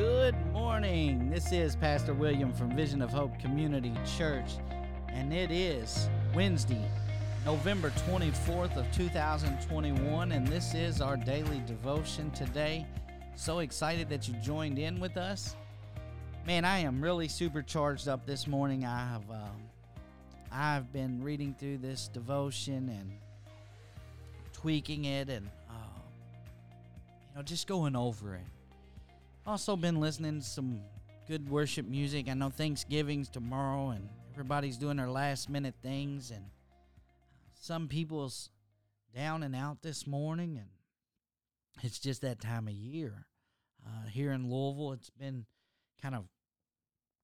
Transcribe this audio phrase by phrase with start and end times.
[0.00, 1.28] Good morning.
[1.28, 4.52] This is Pastor William from Vision of Hope Community Church,
[5.08, 6.82] and it is Wednesday,
[7.44, 12.86] November 24th of 2021, and this is our daily devotion today.
[13.36, 15.54] So excited that you joined in with us.
[16.46, 18.86] Man, I am really supercharged up this morning.
[18.86, 19.60] I have um,
[20.50, 23.12] I've been reading through this devotion and
[24.54, 26.02] tweaking it and um,
[27.28, 28.59] you know just going over it
[29.46, 30.80] also been listening to some
[31.26, 32.28] good worship music.
[32.28, 36.44] I know Thanksgiving's tomorrow and everybody's doing their last minute things and
[37.54, 38.50] some people's
[39.14, 40.68] down and out this morning and
[41.82, 43.26] it's just that time of year.
[43.86, 45.46] Uh, here in Louisville, it's been
[46.02, 46.24] kind of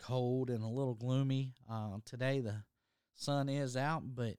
[0.00, 1.54] cold and a little gloomy.
[1.70, 2.62] Uh, today the
[3.14, 4.36] sun is out, but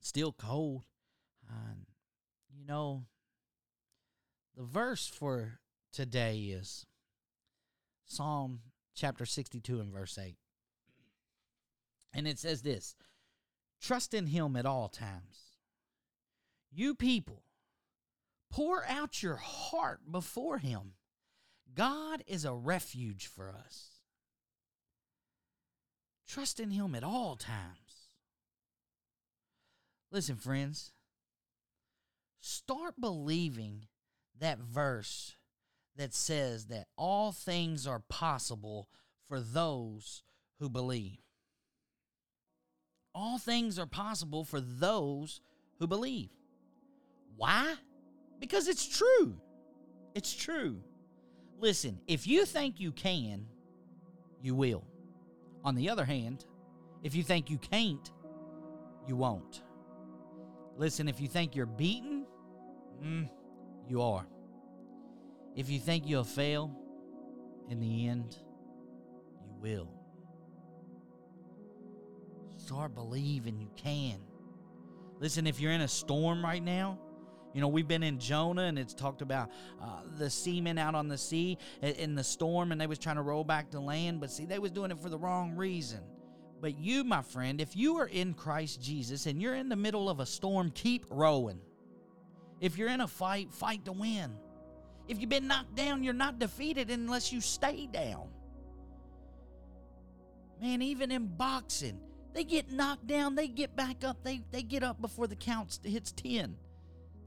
[0.00, 0.82] still cold.
[1.48, 1.86] And
[2.52, 3.04] you know,
[4.56, 5.60] the verse for
[5.92, 6.86] today is
[8.04, 8.60] Psalm
[8.94, 10.36] chapter 62 and verse 8.
[12.14, 12.96] And it says this
[13.80, 15.56] Trust in him at all times.
[16.70, 17.42] You people,
[18.50, 20.94] pour out your heart before him.
[21.74, 24.02] God is a refuge for us.
[26.26, 28.12] Trust in him at all times.
[30.10, 30.92] Listen, friends,
[32.40, 33.86] start believing
[34.38, 35.36] that verse
[35.98, 38.88] that says that all things are possible
[39.28, 40.22] for those
[40.60, 41.18] who believe.
[43.14, 45.40] All things are possible for those
[45.78, 46.30] who believe.
[47.36, 47.74] Why?
[48.38, 49.40] Because it's true.
[50.14, 50.80] It's true.
[51.58, 53.46] Listen, if you think you can,
[54.40, 54.84] you will.
[55.64, 56.44] On the other hand,
[57.02, 58.10] if you think you can't,
[59.06, 59.62] you won't.
[60.76, 62.24] Listen, if you think you're beaten,
[63.02, 63.28] mm,
[63.88, 64.26] you are.
[65.56, 66.70] If you think you'll fail,
[67.68, 68.36] in the end,
[69.44, 69.90] you will.
[72.56, 74.20] Start believing you can.
[75.20, 76.98] Listen, if you're in a storm right now,
[77.54, 79.50] you know, we've been in Jonah and it's talked about
[79.82, 83.22] uh, the seamen out on the sea in the storm and they was trying to
[83.22, 86.00] roll back to land, but see, they was doing it for the wrong reason.
[86.60, 90.10] But you, my friend, if you are in Christ Jesus and you're in the middle
[90.10, 91.60] of a storm, keep rowing.
[92.60, 94.36] If you're in a fight, fight to win.
[95.08, 98.28] If you've been knocked down, you're not defeated unless you stay down.
[100.60, 101.98] Man, even in boxing,
[102.34, 105.78] they get knocked down, they get back up, they, they get up before the count
[105.82, 106.56] hits 10.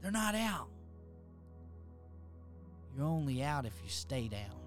[0.00, 0.68] They're not out.
[2.96, 4.62] You're only out if you stay down.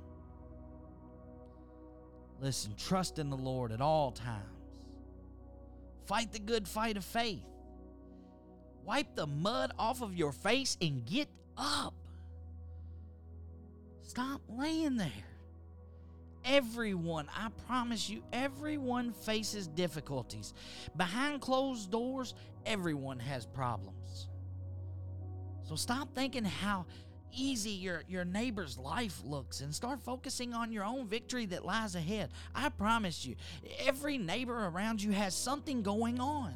[2.41, 4.43] Listen, trust in the Lord at all times.
[6.05, 7.45] Fight the good fight of faith.
[8.83, 11.27] Wipe the mud off of your face and get
[11.57, 11.93] up.
[14.15, 15.11] Stop laying there.
[16.45, 20.53] Everyone, I promise you, everyone faces difficulties.
[20.95, 22.33] Behind closed doors,
[22.65, 24.29] everyone has problems.
[25.63, 26.85] So stop thinking how
[27.33, 31.95] easy your, your neighbor's life looks and start focusing on your own victory that lies
[31.95, 32.29] ahead.
[32.55, 33.35] I promise you,
[33.79, 36.53] every neighbor around you has something going on.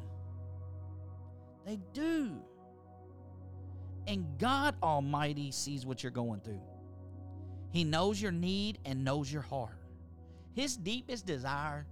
[1.65, 2.37] They do.
[4.07, 6.61] And God Almighty sees what you're going through.
[7.71, 9.77] He knows your need and knows your heart.
[10.53, 11.85] His deepest desire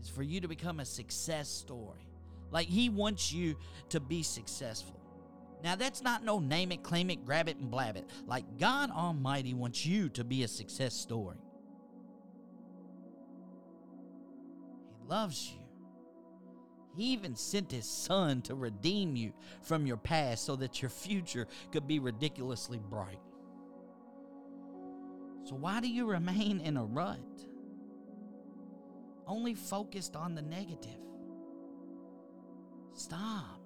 [0.00, 2.08] is for you to become a success story.
[2.50, 3.56] Like he wants you
[3.90, 4.98] to be successful.
[5.62, 8.08] Now, that's not no name it, claim it, grab it, and blab it.
[8.26, 11.36] Like God Almighty wants you to be a success story.
[14.86, 15.58] He loves you.
[16.96, 19.32] He even sent his son to redeem you
[19.62, 23.20] from your past so that your future could be ridiculously bright.
[25.48, 27.18] So, why do you remain in a rut?
[29.26, 31.00] Only focused on the negative.
[32.92, 33.58] Stop.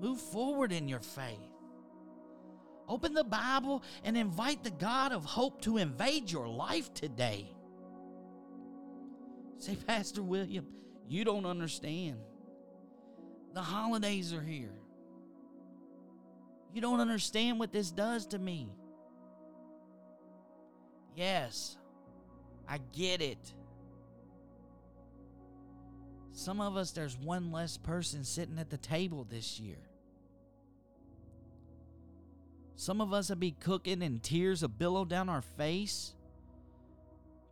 [0.00, 1.38] Move forward in your faith.
[2.88, 7.46] Open the Bible and invite the God of hope to invade your life today.
[9.58, 10.66] Say, Pastor William,
[11.06, 12.16] you don't understand.
[13.54, 14.74] The holidays are here.
[16.74, 18.72] You don't understand what this does to me.
[21.18, 21.76] Yes,
[22.68, 23.52] I get it.
[26.30, 29.80] Some of us, there's one less person sitting at the table this year.
[32.76, 36.14] Some of us will be cooking and tears will billow down our face.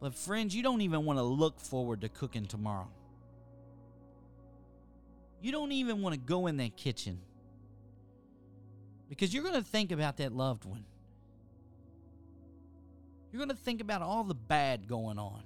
[0.00, 2.92] But, friends, you don't even want to look forward to cooking tomorrow.
[5.42, 7.18] You don't even want to go in that kitchen
[9.08, 10.84] because you're going to think about that loved one.
[13.36, 15.42] You're going to think about all the bad going on.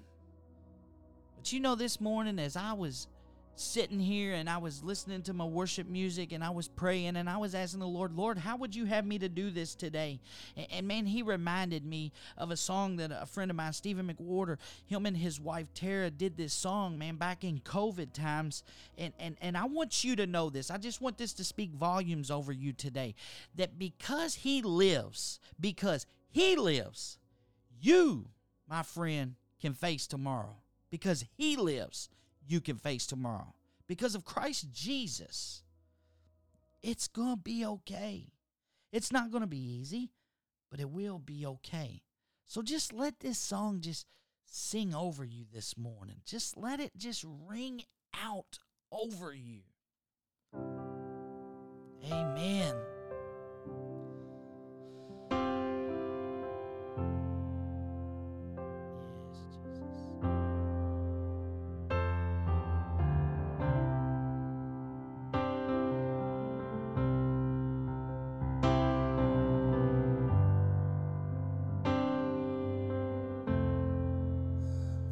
[1.37, 3.09] But you know, this morning as I was
[3.57, 7.29] sitting here and I was listening to my worship music and I was praying and
[7.29, 10.21] I was asking the Lord, Lord, how would you have me to do this today?
[10.71, 14.59] And, man, he reminded me of a song that a friend of mine, Stephen McWhorter,
[14.87, 18.63] him and his wife Tara did this song, man, back in COVID times.
[18.99, 20.71] And, and, and I want you to know this.
[20.71, 23.17] I just want this to speak volumes over you today.
[23.57, 27.19] That because he lives, because he lives,
[27.81, 28.29] you,
[28.69, 30.57] my friend, can face tomorrow.
[30.91, 32.09] Because he lives
[32.47, 33.55] you can face tomorrow.
[33.87, 35.63] Because of Christ Jesus,
[36.83, 38.33] it's going to be okay.
[38.93, 40.11] It's not going to be easy,
[40.71, 42.03] but it will be okay.
[42.47, 44.07] So just let this song just
[44.47, 46.17] sing over you this morning.
[46.25, 47.83] Just let it just ring
[48.21, 48.59] out
[48.91, 49.61] over you.
[52.05, 52.75] Amen.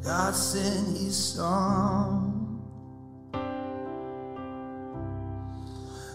[0.09, 2.59] God sent his son.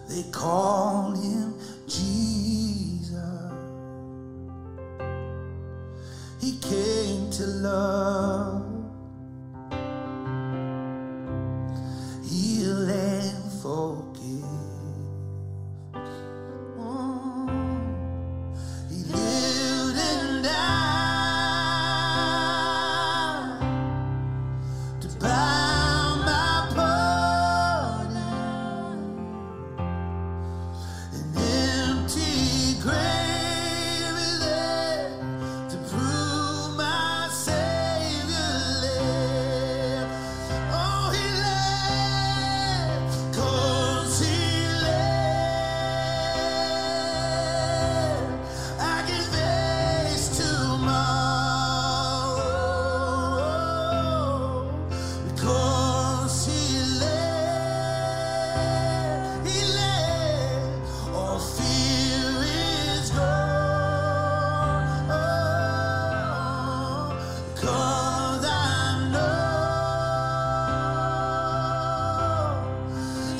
[0.09, 1.55] They called him
[1.87, 3.13] Jesus.
[6.41, 8.44] He came to love.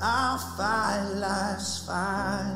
[0.00, 2.55] I'll fight life's fight.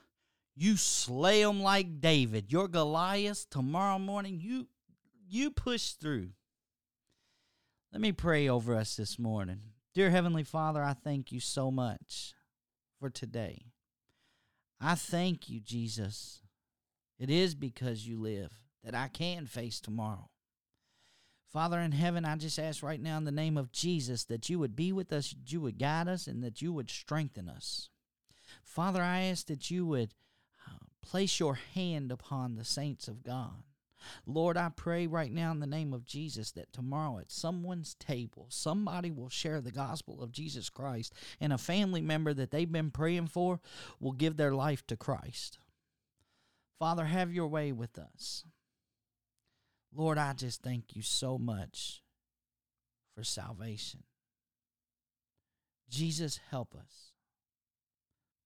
[0.55, 2.51] You slay them like David.
[2.51, 4.67] Your Goliath tomorrow morning, you
[5.27, 6.29] you push through.
[7.91, 9.61] Let me pray over us this morning.
[9.93, 12.33] Dear Heavenly Father, I thank you so much
[12.99, 13.65] for today.
[14.79, 16.41] I thank you, Jesus.
[17.19, 18.51] It is because you live
[18.83, 20.29] that I can face tomorrow.
[21.51, 24.57] Father in heaven, I just ask right now in the name of Jesus that you
[24.59, 27.89] would be with us, you would guide us, and that you would strengthen us.
[28.63, 30.13] Father, I ask that you would
[31.01, 33.63] place your hand upon the saints of God.
[34.25, 38.47] Lord, I pray right now in the name of Jesus that tomorrow at someone's table,
[38.49, 42.91] somebody will share the gospel of Jesus Christ, and a family member that they've been
[42.91, 43.59] praying for
[43.99, 45.59] will give their life to Christ.
[46.79, 48.43] Father, have your way with us.
[49.93, 52.01] Lord, I just thank you so much
[53.13, 54.03] for salvation.
[55.89, 57.10] Jesus, help us.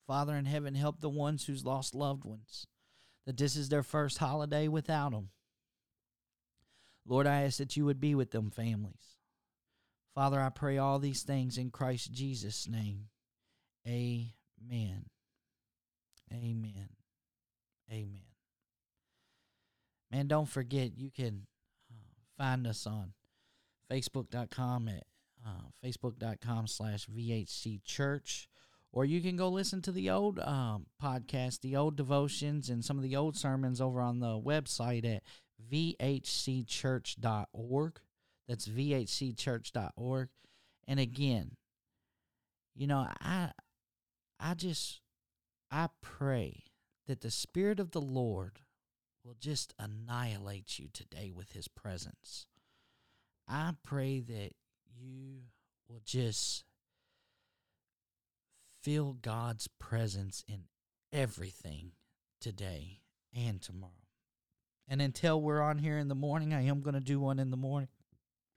[0.08, 2.68] Father in heaven, help the ones who's lost loved ones,
[3.26, 5.30] that this is their first holiday without them.
[7.08, 9.18] Lord, I ask that you would be with them families.
[10.14, 13.08] Father, I pray all these things in Christ Jesus' name.
[13.88, 15.06] Amen.
[16.32, 16.90] Amen.
[17.92, 18.22] Amen.
[20.12, 21.46] Man, don't forget you can
[21.92, 21.98] uh,
[22.38, 23.14] find us on
[23.92, 25.04] facebook.com at
[25.46, 28.48] uh, facebook.com slash VHC Church.
[28.96, 32.98] Or you can go listen to the old um, podcast, the old devotions, and some
[32.98, 35.22] of the old sermons over on the website at
[35.70, 38.00] vhcchurch.org.
[38.48, 40.30] That's vhcchurch.org.
[40.88, 41.58] And again,
[42.74, 43.52] you know, I
[44.40, 45.02] I just
[45.70, 46.64] I pray
[47.06, 48.62] that the spirit of the Lord
[49.26, 52.46] will just annihilate you today with his presence.
[53.46, 54.52] I pray that
[54.98, 55.42] you
[55.90, 56.64] will just
[58.86, 60.66] feel God's presence in
[61.12, 61.94] everything
[62.40, 63.02] today
[63.36, 63.92] and tomorrow.
[64.88, 67.50] And until we're on here in the morning, I am going to do one in
[67.50, 67.90] the morning,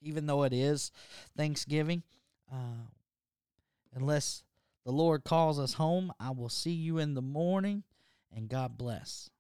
[0.03, 0.93] even though it is
[1.35, 2.03] Thanksgiving.
[2.53, 2.91] Uh,
[3.95, 4.43] unless
[4.85, 7.85] the Lord calls us home, I will see you in the morning,
[8.31, 9.31] and God bless.